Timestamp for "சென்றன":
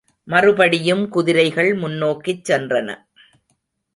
2.51-2.89